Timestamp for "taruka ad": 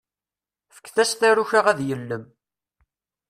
1.19-1.79